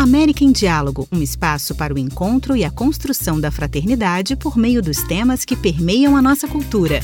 [0.00, 4.80] América em Diálogo, um espaço para o encontro e a construção da fraternidade por meio
[4.80, 7.00] dos temas que permeiam a nossa cultura.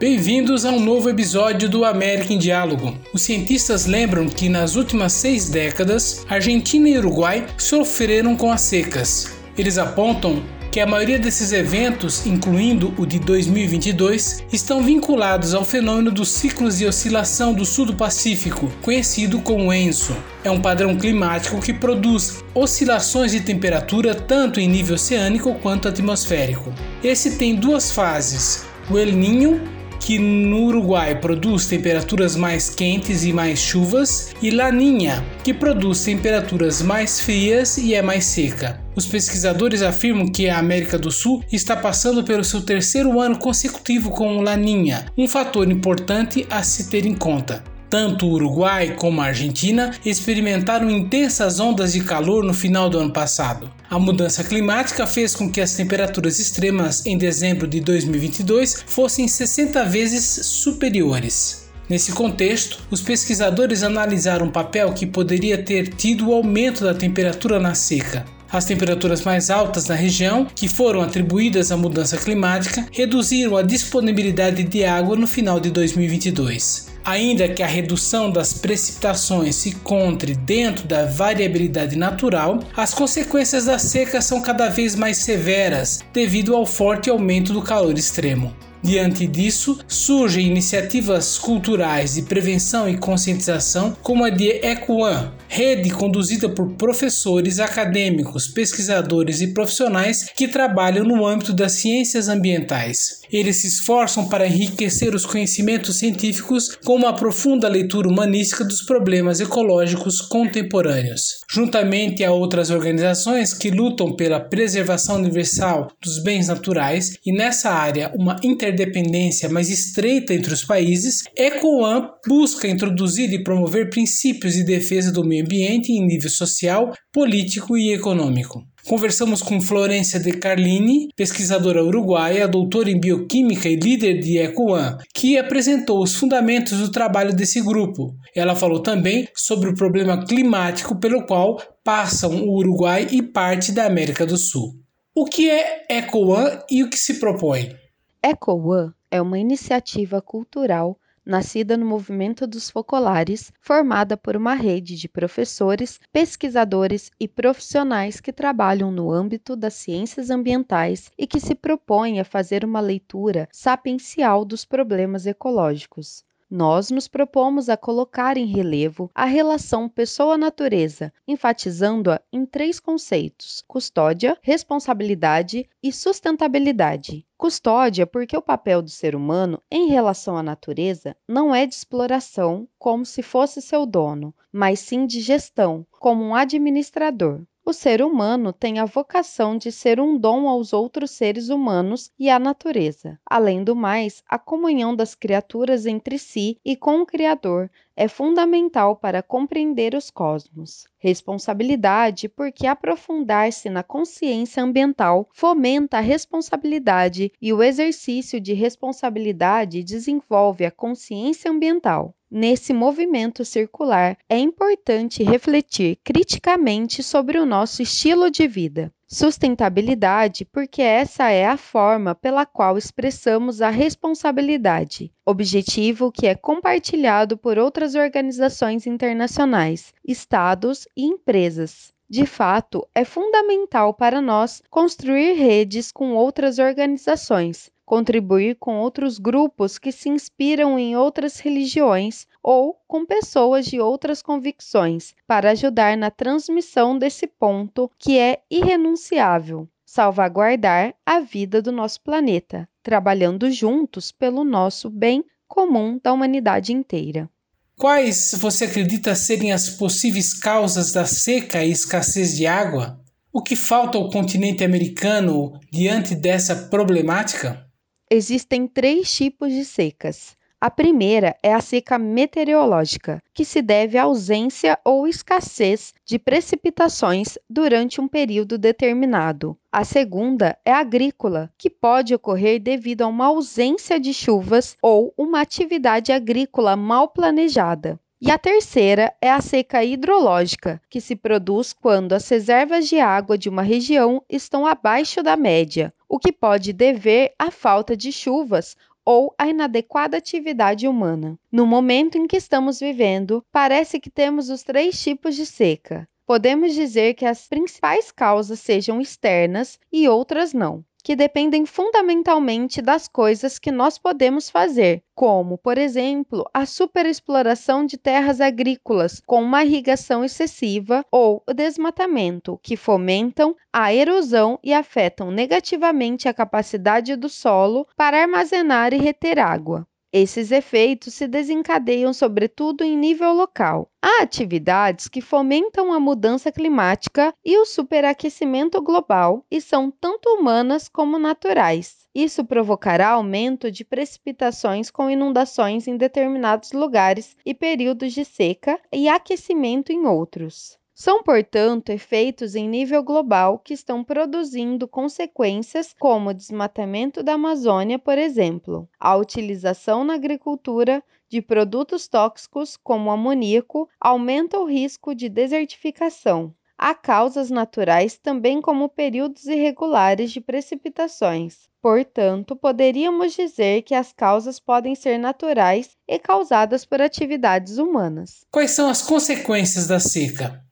[0.00, 2.96] Bem-vindos a um novo episódio do América em Diálogo.
[3.12, 9.30] Os cientistas lembram que nas últimas seis décadas, Argentina e Uruguai sofreram com as secas.
[9.58, 16.10] Eles apontam que a maioria desses eventos, incluindo o de 2022, estão vinculados ao fenômeno
[16.10, 20.16] dos ciclos de oscilação do sul do Pacífico, conhecido como ENSO.
[20.42, 26.72] É um padrão climático que produz oscilações de temperatura tanto em nível oceânico quanto atmosférico.
[27.04, 29.60] Esse tem duas fases: o El Niño
[30.00, 36.82] que no Uruguai produz temperaturas mais quentes e mais chuvas, e Laninha, que produz temperaturas
[36.82, 38.80] mais frias e é mais seca.
[38.96, 44.10] Os pesquisadores afirmam que a América do Sul está passando pelo seu terceiro ano consecutivo
[44.10, 47.62] com Laninha, um fator importante a se ter em conta.
[47.90, 53.12] Tanto o Uruguai como a Argentina experimentaram intensas ondas de calor no final do ano
[53.12, 53.68] passado.
[53.90, 59.84] A mudança climática fez com que as temperaturas extremas em dezembro de 2022 fossem 60
[59.86, 61.68] vezes superiores.
[61.88, 67.58] Nesse contexto, os pesquisadores analisaram o papel que poderia ter tido o aumento da temperatura
[67.58, 68.24] na seca.
[68.52, 74.62] As temperaturas mais altas na região, que foram atribuídas à mudança climática, reduziram a disponibilidade
[74.62, 76.89] de água no final de 2022.
[77.04, 83.78] Ainda que a redução das precipitações se encontre dentro da variabilidade natural, as consequências da
[83.78, 88.54] seca são cada vez mais severas devido ao forte aumento do calor extremo.
[88.82, 96.48] Diante disso, surgem iniciativas culturais de prevenção e conscientização, como a de EcoOne, rede conduzida
[96.48, 103.19] por professores, acadêmicos, pesquisadores e profissionais que trabalham no âmbito das ciências ambientais.
[103.32, 109.40] Eles se esforçam para enriquecer os conhecimentos científicos com uma profunda leitura humanística dos problemas
[109.40, 111.40] ecológicos contemporâneos.
[111.50, 118.12] Juntamente a outras organizações que lutam pela preservação universal dos bens naturais e nessa área
[118.14, 125.12] uma interdependência mais estreita entre os países, EcoOne busca introduzir e promover princípios de defesa
[125.12, 128.64] do meio ambiente em nível social, político e econômico.
[128.86, 135.38] Conversamos com Florência de Carlini, pesquisadora uruguaia, doutora em bioquímica e líder de EcoOne, que
[135.38, 138.14] apresentou os fundamentos do trabalho desse grupo.
[138.34, 143.86] Ela falou também sobre o problema climático pelo qual passam o Uruguai e parte da
[143.86, 144.74] América do Sul.
[145.14, 147.74] O que é EcoOne e o que se propõe?
[148.22, 150.96] EcoOne é uma iniciativa cultural
[151.30, 158.32] nascida no movimento dos focolares, formada por uma rede de professores, pesquisadores e profissionais que
[158.32, 164.44] trabalham no âmbito das ciências ambientais e que se propõe a fazer uma leitura sapiencial
[164.44, 172.44] dos problemas ecológicos nós nos propomos a colocar em relevo a relação pessoa-natureza, enfatizando-a em
[172.44, 177.24] três conceitos: custódia, responsabilidade e sustentabilidade.
[177.38, 182.68] Custódia, porque o papel do ser humano em relação à natureza não é de exploração,
[182.78, 187.40] como se fosse seu dono, mas sim de gestão, como um administrador.
[187.70, 192.28] O ser humano tem a vocação de ser um dom aos outros seres humanos e
[192.28, 193.16] à natureza.
[193.24, 197.70] Além do mais, a comunhão das criaturas entre si e com o Criador
[198.00, 200.86] é fundamental para compreender os cosmos.
[200.98, 210.64] Responsabilidade, porque aprofundar-se na consciência ambiental fomenta a responsabilidade e o exercício de responsabilidade desenvolve
[210.64, 212.14] a consciência ambiental.
[212.30, 218.90] Nesse movimento circular, é importante refletir criticamente sobre o nosso estilo de vida.
[219.12, 227.36] Sustentabilidade, porque essa é a forma pela qual expressamos a responsabilidade, objetivo que é compartilhado
[227.36, 231.92] por outras organizações internacionais, estados e empresas.
[232.08, 239.76] De fato, é fundamental para nós construir redes com outras organizações, contribuir com outros grupos
[239.76, 246.10] que se inspiram em outras religiões ou com pessoas de outras convicções, para ajudar na
[246.10, 254.44] transmissão desse ponto que é irrenunciável salvaguardar a vida do nosso planeta, trabalhando juntos pelo
[254.44, 257.28] nosso bem comum da humanidade inteira.
[257.76, 263.00] Quais você acredita serem as possíveis causas da seca e escassez de água?
[263.32, 267.66] O que falta ao continente americano diante dessa problemática?
[268.08, 274.02] Existem três tipos de secas: A primeira é a seca meteorológica, que se deve à
[274.02, 279.56] ausência ou escassez de precipitações durante um período determinado.
[279.72, 285.40] A segunda é agrícola, que pode ocorrer devido a uma ausência de chuvas ou uma
[285.40, 287.98] atividade agrícola mal planejada.
[288.20, 293.38] E a terceira é a seca hidrológica, que se produz quando as reservas de água
[293.38, 298.76] de uma região estão abaixo da média, o que pode dever à falta de chuvas
[299.04, 301.38] ou à inadequada atividade humana.
[301.50, 306.08] No momento em que estamos vivendo, parece que temos os três tipos de seca.
[306.26, 313.08] Podemos dizer que as principais causas sejam externas e outras não que dependem fundamentalmente das
[313.08, 319.64] coisas que nós podemos fazer, como, por exemplo, a superexploração de terras agrícolas com uma
[319.64, 327.28] irrigação excessiva ou o desmatamento, que fomentam a erosão e afetam negativamente a capacidade do
[327.28, 329.86] solo para armazenar e reter água.
[330.12, 333.88] Esses efeitos se desencadeiam sobretudo em nível local.
[334.02, 340.88] Há atividades que fomentam a mudança climática e o superaquecimento global e são tanto humanas
[340.88, 342.08] como naturais.
[342.12, 349.08] Isso provocará aumento de precipitações com inundações em determinados lugares e períodos de seca e
[349.08, 350.79] aquecimento em outros.
[351.00, 357.98] São, portanto, efeitos em nível global que estão produzindo consequências como o desmatamento da Amazônia,
[357.98, 365.30] por exemplo, a utilização na agricultura de produtos tóxicos como amoníaco aumenta o risco de
[365.30, 366.54] desertificação.
[366.76, 371.60] Há causas naturais também como períodos irregulares de precipitações.
[371.80, 378.44] Portanto, poderíamos dizer que as causas podem ser naturais e causadas por atividades humanas.
[378.50, 380.62] Quais são as consequências da seca?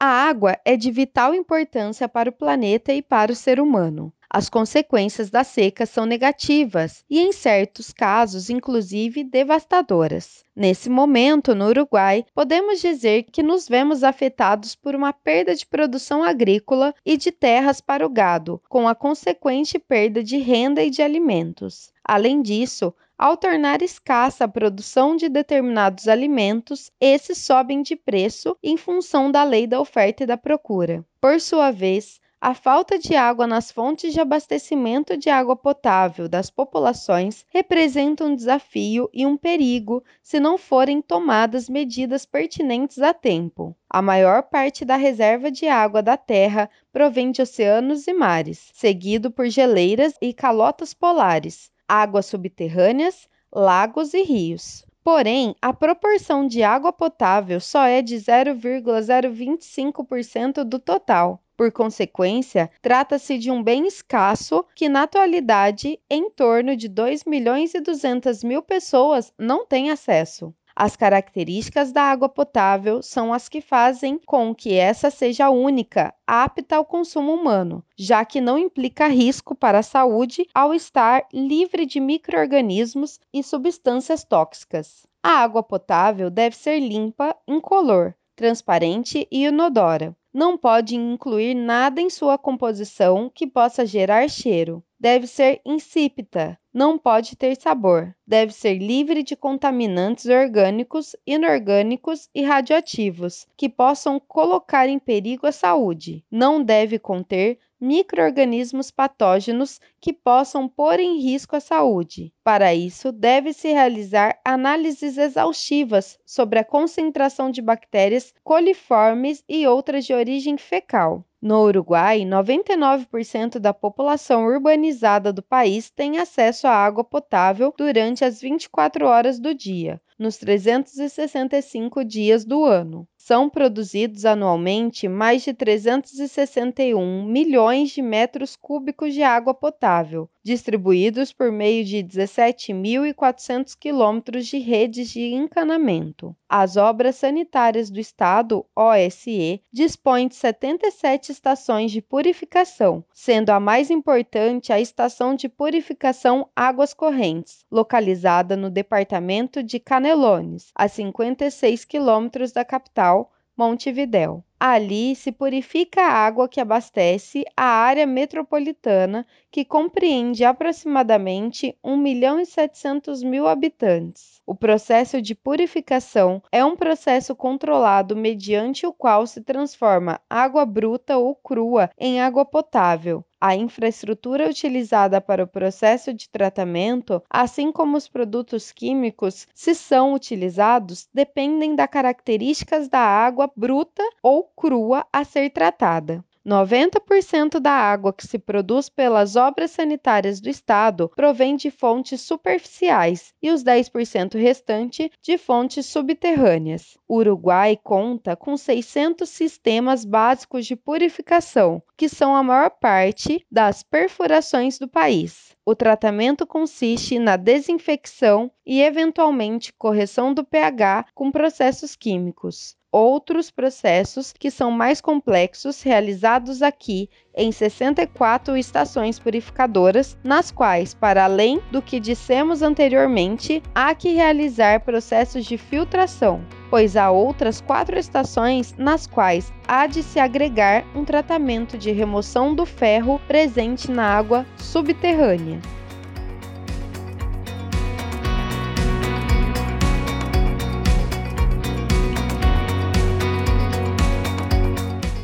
[0.00, 4.12] A água é de vital importância para o planeta e para o ser humano.
[4.30, 10.44] As consequências da seca são negativas e, em certos casos, inclusive devastadoras.
[10.54, 16.22] Nesse momento, no Uruguai, podemos dizer que nos vemos afetados por uma perda de produção
[16.22, 21.00] agrícola e de terras para o gado, com a consequente perda de renda e de
[21.00, 21.90] alimentos.
[22.04, 28.76] Além disso, ao tornar escassa a produção de determinados alimentos, esses sobem de preço em
[28.76, 31.04] função da lei da oferta e da procura.
[31.20, 36.50] Por sua vez, a falta de água nas fontes de abastecimento de água potável das
[36.50, 43.76] populações representa um desafio e um perigo se não forem tomadas medidas pertinentes a tempo.
[43.90, 49.30] A maior parte da reserva de água da Terra provém de oceanos e mares, seguido
[49.30, 54.84] por geleiras e calotas polares águas subterrâneas, lagos e rios.
[55.02, 61.42] Porém, a proporção de água potável só é de 0,025% do total.
[61.58, 67.74] Por consequência, trata-se de um bem escasso que, na atualidade, em torno de 2 milhões
[67.74, 70.54] e 200 mil pessoas não têm acesso.
[70.76, 76.76] As características da água potável são as que fazem com que essa seja única, apta
[76.76, 81.98] ao consumo humano, já que não implica risco para a saúde ao estar livre de
[81.98, 85.08] microorganismos e substâncias tóxicas.
[85.20, 90.16] A água potável deve ser limpa, incolor, transparente e inodora.
[90.38, 94.84] Não pode incluir nada em sua composição que possa gerar cheiro.
[94.96, 98.14] Deve ser insípida, não pode ter sabor.
[98.24, 105.50] Deve ser livre de contaminantes orgânicos, inorgânicos e radioativos que possam colocar em perigo a
[105.50, 106.24] saúde.
[106.30, 112.32] Não deve conter microorganismos patógenos que possam pôr em risco a saúde.
[112.42, 120.12] Para isso, deve-se realizar análises exaustivas sobre a concentração de bactérias coliformes e outras de
[120.12, 121.24] origem fecal.
[121.40, 128.40] No Uruguai, 99% da população urbanizada do país tem acesso à água potável durante as
[128.40, 137.26] 24 horas do dia, nos 365 dias do ano são produzidos anualmente mais de 361
[137.26, 145.10] milhões de metros cúbicos de água potável, distribuídos por meio de 17.400 quilômetros de redes
[145.10, 146.34] de encanamento.
[146.48, 153.90] As obras sanitárias do Estado, OSE, dispõem de 77 estações de purificação, sendo a mais
[153.90, 162.52] importante a Estação de Purificação Águas Correntes, localizada no departamento de Canelones, a 56 quilômetros
[162.52, 164.44] da capital, Montevidéu.
[164.60, 172.40] Ali se purifica a água que abastece a área metropolitana, que compreende aproximadamente 1 milhão
[172.40, 174.40] e 700 mil habitantes.
[174.46, 181.18] O processo de purificação é um processo controlado mediante o qual se transforma água bruta
[181.18, 183.24] ou crua em água potável.
[183.40, 190.12] A infraestrutura utilizada para o processo de tratamento, assim como os produtos químicos, se são
[190.12, 196.24] utilizados, dependem das características da água bruta ou crua a ser tratada.
[196.48, 203.34] 90% da água que se produz pelas obras sanitárias do estado provém de fontes superficiais
[203.42, 206.96] e os 10% restante de fontes subterrâneas.
[207.06, 213.82] O Uruguai conta com 600 sistemas básicos de purificação, que são a maior parte das
[213.82, 215.54] perfurações do país.
[215.66, 224.32] O tratamento consiste na desinfecção e, eventualmente, correção do pH com processos químicos outros processos
[224.32, 231.80] que são mais complexos realizados aqui em 64 estações purificadoras, nas quais, para além do
[231.80, 239.06] que dissemos anteriormente, há que realizar processos de filtração, pois há outras quatro estações nas
[239.06, 245.60] quais há de se agregar um tratamento de remoção do ferro presente na água subterrânea.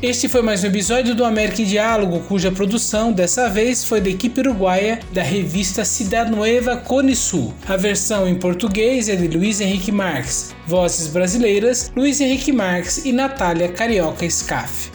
[0.07, 4.07] Este foi mais um episódio do América em Diálogo, cuja produção dessa vez foi da
[4.07, 7.55] equipe uruguaia da revista Cidade Nueva Cone Sul.
[7.67, 10.53] A versão em português é de Luiz Henrique Marques.
[10.67, 14.94] Vozes brasileiras: Luiz Henrique Marques e Natália Carioca Scaff.